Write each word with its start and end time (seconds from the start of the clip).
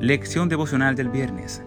Lección 0.00 0.48
devocional 0.48 0.94
del 0.94 1.08
viernes. 1.08 1.60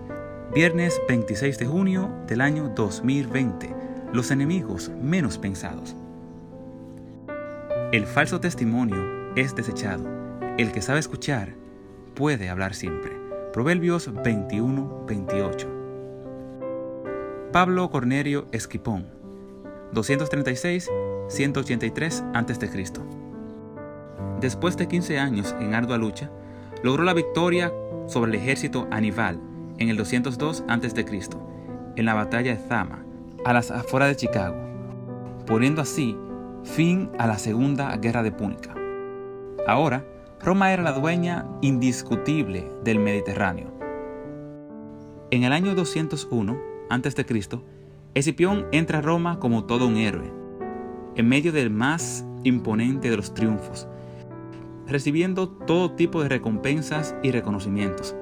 Viernes 0.56 1.02
26 1.10 1.60
de 1.60 1.66
junio 1.66 2.10
del 2.28 2.40
año 2.40 2.72
2020. 2.74 3.76
Los 4.14 4.32
enemigos 4.32 4.90
menos 5.02 5.38
pensados. 5.38 5.98
El 7.92 8.06
falso 8.06 8.40
testimonio 8.40 9.34
es 9.36 9.54
desechado. 9.54 10.08
El 10.58 10.72
que 10.72 10.82
sabe 10.82 11.02
escuchar 11.02 11.56
puede 12.16 12.48
hablar 12.48 12.74
siempre. 12.74 13.12
Proverbios 13.52 14.10
21, 14.24 15.04
28. 15.08 15.68
Pablo 17.52 17.90
Cornelio 17.90 18.48
Esquipón, 18.54 19.08
236-183 19.94 22.32
a.C. 22.34 22.94
Después 24.40 24.78
de 24.78 24.88
15 24.88 25.20
años 25.20 25.54
en 25.60 25.74
ardua 25.74 25.98
lucha, 25.98 26.32
logró 26.82 27.04
la 27.04 27.14
victoria 27.14 27.74
sobre 28.12 28.32
el 28.32 28.38
ejército 28.38 28.88
Aníbal 28.92 29.40
en 29.78 29.90
el 29.90 29.98
202 29.98 30.66
a.C., 30.68 31.06
en 31.96 32.06
la 32.06 32.14
batalla 32.14 32.52
de 32.52 32.68
Zama, 32.68 33.06
a 33.46 33.54
las 33.54 33.72
afueras 33.72 34.10
de 34.10 34.16
Chicago, 34.16 34.56
poniendo 35.46 35.82
así 35.82 36.18
fin 36.64 37.10
a 37.18 37.28
la 37.28 37.38
Segunda 37.38 37.96
Guerra 37.98 38.22
de 38.22 38.32
Púnica. 38.32 38.76
Ahora, 39.68 40.06
Roma 40.42 40.72
era 40.74 40.84
la 40.84 40.92
dueña 40.92 41.46
indiscutible 41.62 42.70
del 42.84 43.00
Mediterráneo. 43.00 43.72
En 45.32 45.44
el 45.44 45.54
año 45.54 45.74
201 45.76 46.58
a.C., 46.90 47.26
Escipión 48.14 48.66
entra 48.74 49.00
a 49.00 49.02
Roma 49.02 49.40
como 49.40 49.64
todo 49.64 49.88
un 49.88 49.96
héroe, 49.96 50.32
en 51.16 51.30
medio 51.30 51.52
del 51.52 51.70
más 51.70 52.26
imponente 52.44 53.10
de 53.10 53.18
los 53.18 53.34
triunfos, 53.34 53.88
recibiendo 54.92 55.50
todo 55.50 55.92
tipo 55.92 56.22
de 56.22 56.30
recompensas 56.30 57.16
y 57.24 57.32
reconocimientos. 57.32 58.16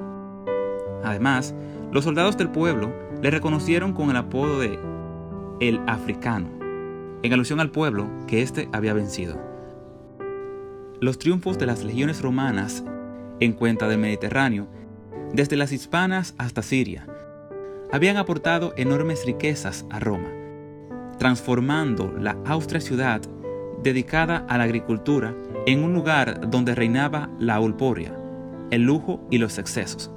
Además, 1.03 1.56
los 1.92 2.03
soldados 2.03 2.38
del 2.38 2.50
pueblo 2.50 2.94
le 3.22 3.31
reconocieron 3.31 3.94
con 3.94 4.09
el 4.09 4.16
apodo 4.16 4.59
de 4.59 4.80
el 5.59 5.81
africano, 5.88 6.48
en 7.23 7.34
alusión 7.34 7.59
al 7.59 7.72
pueblo 7.72 8.08
que 8.28 8.42
éste 8.42 8.70
había 8.72 8.94
vencido. 8.94 9.38
Los 11.02 11.17
triunfos 11.17 11.58
de 11.58 11.66
las 11.66 11.84
legiones 11.84 12.22
romanas 12.22 12.83
en 13.39 13.54
cuenta 13.54 13.88
del 13.88 14.00
Mediterráneo, 14.00 14.67
desde 15.33 15.56
las 15.56 15.72
hispanas 15.72 16.36
hasta 16.38 16.61
Siria, 16.61 17.08
habían 17.92 18.17
aportado 18.17 18.73
enormes 18.78 19.26
riquezas 19.26 19.86
a 19.89 20.00
Roma, 20.00 20.30
transformando 21.17 22.14
la 22.20 22.38
austria 22.45 22.81
ciudad 22.81 23.22
dedicada 23.81 24.45
a 24.50 24.58
la 24.58 24.66
agricultura 24.66 25.33
en 25.72 25.84
un 25.84 25.94
lugar 25.94 26.50
donde 26.50 26.73
reinaba 26.73 27.30
la 27.38 27.59
ulporia, 27.59 28.12
el 28.72 28.81
lujo 28.81 29.20
y 29.30 29.38
los 29.38 29.59
excesos. 29.59 30.09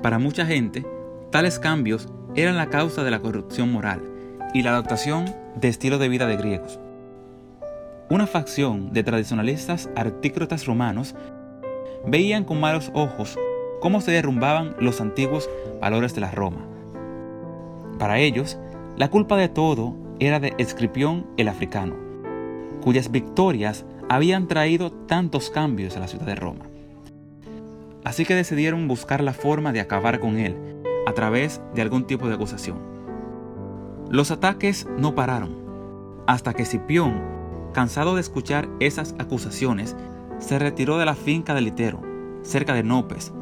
Para 0.00 0.20
mucha 0.20 0.46
gente, 0.46 0.86
tales 1.32 1.58
cambios 1.58 2.08
eran 2.36 2.56
la 2.56 2.70
causa 2.70 3.02
de 3.02 3.10
la 3.10 3.18
corrupción 3.18 3.72
moral 3.72 4.02
y 4.52 4.62
la 4.62 4.70
adaptación 4.70 5.24
de 5.56 5.66
estilo 5.66 5.98
de 5.98 6.08
vida 6.08 6.28
de 6.28 6.36
griegos. 6.36 6.78
Una 8.10 8.28
facción 8.28 8.92
de 8.92 9.02
tradicionalistas 9.02 9.90
artícrotas 9.96 10.66
romanos 10.66 11.16
veían 12.06 12.44
con 12.44 12.60
malos 12.60 12.92
ojos 12.94 13.36
cómo 13.80 14.00
se 14.00 14.12
derrumbaban 14.12 14.76
los 14.78 15.00
antiguos 15.00 15.50
valores 15.80 16.14
de 16.14 16.20
la 16.20 16.30
Roma. 16.30 16.64
Para 17.98 18.20
ellos, 18.20 18.56
la 18.96 19.10
culpa 19.10 19.36
de 19.36 19.48
todo 19.48 19.96
era 20.20 20.38
de 20.38 20.54
Escripión 20.58 21.26
el 21.38 21.48
africano, 21.48 21.96
cuyas 22.84 23.10
victorias 23.10 23.84
habían 24.08 24.48
traído 24.48 24.92
tantos 24.92 25.50
cambios 25.50 25.96
a 25.96 26.00
la 26.00 26.08
ciudad 26.08 26.26
de 26.26 26.34
Roma. 26.34 26.66
Así 28.04 28.24
que 28.24 28.34
decidieron 28.34 28.86
buscar 28.86 29.22
la 29.22 29.32
forma 29.32 29.72
de 29.72 29.80
acabar 29.80 30.20
con 30.20 30.38
él 30.38 30.56
a 31.06 31.12
través 31.12 31.60
de 31.74 31.82
algún 31.82 32.06
tipo 32.06 32.28
de 32.28 32.34
acusación. 32.34 32.78
Los 34.10 34.30
ataques 34.30 34.86
no 34.98 35.14
pararon, 35.14 35.56
hasta 36.26 36.52
que 36.52 36.66
Cipión, 36.66 37.22
cansado 37.72 38.14
de 38.14 38.20
escuchar 38.20 38.68
esas 38.78 39.14
acusaciones, 39.18 39.96
se 40.38 40.58
retiró 40.58 40.98
de 40.98 41.06
la 41.06 41.14
finca 41.14 41.54
de 41.54 41.62
Litero, 41.62 42.02
cerca 42.42 42.74
de 42.74 42.82
Nopes, 42.82 43.32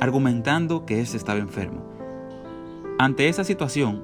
argumentando 0.00 0.86
que 0.86 1.00
éste 1.00 1.16
estaba 1.16 1.38
enfermo. 1.38 1.84
Ante 2.98 3.28
esa 3.28 3.44
situación, 3.44 4.02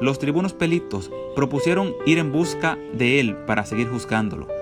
los 0.00 0.18
tribunos 0.18 0.52
pelitos 0.52 1.10
propusieron 1.34 1.94
ir 2.06 2.18
en 2.18 2.32
busca 2.32 2.76
de 2.92 3.18
él 3.18 3.36
para 3.46 3.64
seguir 3.64 3.88
juzgándolo 3.88 4.61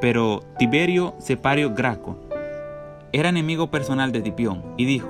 pero 0.00 0.42
Tiberio 0.58 1.14
Separio 1.18 1.74
Graco 1.74 2.16
era 3.12 3.30
enemigo 3.30 3.70
personal 3.70 4.12
de 4.12 4.20
Tipión 4.20 4.62
y 4.76 4.84
dijo, 4.84 5.08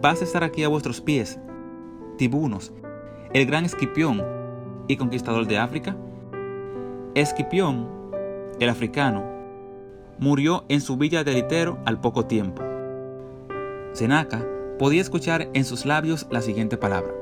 Vas 0.00 0.20
a 0.20 0.24
estar 0.24 0.44
aquí 0.44 0.62
a 0.64 0.68
vuestros 0.68 1.00
pies, 1.00 1.38
tibunos, 2.16 2.72
el 3.32 3.46
gran 3.46 3.64
Esquipión 3.64 4.24
y 4.86 4.96
conquistador 4.96 5.46
de 5.46 5.58
África. 5.58 5.96
Esquipión, 7.14 7.88
el 8.60 8.68
africano, 8.68 9.24
murió 10.18 10.64
en 10.68 10.80
su 10.80 10.96
villa 10.96 11.24
de 11.24 11.32
Litero 11.34 11.78
al 11.84 12.00
poco 12.00 12.26
tiempo. 12.26 12.62
Senaca 13.92 14.46
podía 14.78 15.00
escuchar 15.00 15.48
en 15.52 15.64
sus 15.64 15.84
labios 15.84 16.26
la 16.30 16.40
siguiente 16.40 16.76
palabra. 16.76 17.12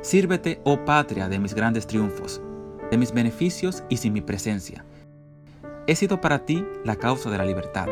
Sírvete, 0.00 0.60
oh 0.64 0.84
patria, 0.84 1.28
de 1.28 1.38
mis 1.38 1.54
grandes 1.54 1.86
triunfos, 1.86 2.40
de 2.90 2.96
mis 2.96 3.12
beneficios 3.12 3.84
y 3.88 3.98
sin 3.98 4.14
mi 4.14 4.20
presencia 4.20 4.84
He 5.86 5.96
sido 5.96 6.20
para 6.20 6.44
ti 6.44 6.64
la 6.84 6.94
causa 6.94 7.28
de 7.28 7.38
la 7.38 7.44
libertad. 7.44 7.88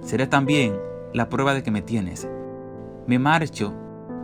Seré 0.00 0.28
también 0.28 0.78
la 1.12 1.28
prueba 1.28 1.54
de 1.54 1.62
que 1.64 1.72
me 1.72 1.82
tienes. 1.82 2.28
Me 3.06 3.18
marcho 3.18 3.74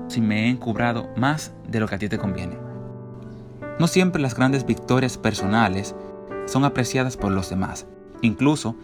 si 0.07 0.21
me 0.21 0.45
he 0.45 0.49
encubrado 0.49 1.09
más 1.17 1.53
de 1.67 1.81
lo 1.81 1.89
que 1.89 1.97
a 1.97 1.99
ti 1.99 2.09
te 2.09 2.19
conviene. 2.19 2.57
No 3.81 3.89
siempre 3.89 4.23
las 4.23 4.37
grandes 4.37 4.65
victorias 4.65 5.19
personales 5.19 5.97
son 6.47 6.65
apreciadas 6.65 7.17
por 7.17 7.33
los 7.33 7.51
demás. 7.51 7.87
Incluso, 8.23 8.77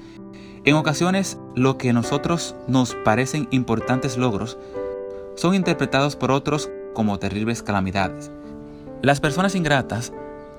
en 0.65 0.75
ocasiones, 0.75 1.39
lo 1.55 1.79
que 1.79 1.91
a 1.91 1.93
nosotros 1.93 2.57
nos 2.67 2.97
parecen 2.97 3.47
importantes 3.53 4.19
logros 4.19 4.59
son 5.37 5.55
interpretados 5.55 6.17
por 6.17 6.33
otros 6.33 6.71
como 6.93 7.21
terribles 7.21 7.63
calamidades. 7.63 8.33
Las 9.01 9.21
personas 9.21 9.55
ingratas 9.55 10.13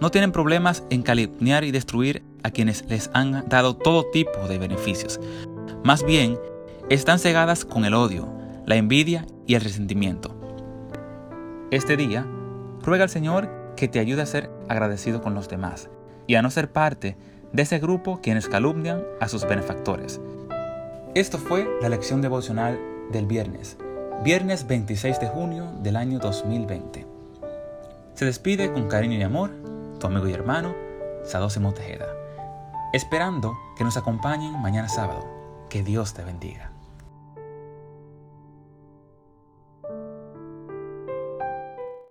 no 0.04 0.12
tienen 0.12 0.34
problemas 0.34 0.84
en 0.90 1.02
calumniar 1.02 1.64
y 1.64 1.72
destruir 1.72 2.26
a 2.44 2.52
quienes 2.52 2.84
les 2.90 3.10
han 3.14 3.48
dado 3.48 3.78
todo 3.78 4.04
tipo 4.12 4.50
de 4.50 4.58
beneficios. 4.58 5.18
Más 5.82 6.04
bien, 6.04 6.38
están 6.90 7.20
cegadas 7.20 7.64
con 7.64 7.86
el 7.86 7.94
odio, 7.94 8.28
la 8.66 8.76
envidia 8.76 9.26
y 9.48 9.56
el 9.56 9.62
resentimiento. 9.62 10.36
Este 11.72 11.96
día, 11.96 12.28
ruega 12.82 13.06
al 13.06 13.10
Señor 13.10 13.50
que 13.78 13.88
te 13.88 14.00
ayude 14.00 14.22
a 14.22 14.26
ser 14.26 14.50
agradecido 14.68 15.22
con 15.22 15.36
los 15.36 15.48
demás 15.48 15.90
y 16.28 16.36
a 16.36 16.42
no 16.42 16.52
ser 16.52 16.74
parte 16.74 17.16
de 17.54 17.62
ese 17.62 17.80
grupo 17.80 18.20
quienes 18.22 18.50
calumnian 18.50 19.04
a 19.22 19.30
sus 19.30 19.48
benefactores. 19.48 20.20
Esto 21.16 21.38
fue 21.38 21.66
la 21.82 21.88
lección 21.88 22.22
devocional 22.22 22.78
del 23.10 23.26
viernes, 23.26 23.78
viernes 24.22 24.68
26 24.68 25.22
de 25.22 25.28
junio 25.28 25.72
del 25.82 25.96
año 25.96 26.20
2020. 26.20 27.08
Se 28.16 28.26
despide 28.26 28.74
con 28.74 28.90
cariño 28.90 29.18
y 29.18 29.24
amor 29.24 29.63
amigo 30.08 30.28
y 30.28 30.34
hermano, 30.34 30.76
Sadosimo 31.24 31.74
Tejeda 31.74 32.08
esperando 32.94 33.58
que 33.76 33.84
nos 33.84 33.98
acompañen 33.98 34.62
mañana 34.62 34.88
sábado. 34.88 35.28
Que 35.68 35.84
Dios 35.84 36.14
te 36.14 36.24
bendiga. 36.24 36.72